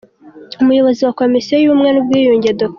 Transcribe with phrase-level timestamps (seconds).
[0.61, 2.69] Umuyobozi wa Komisiyo y’Ubumwe n’Ubwiyunge, Dr.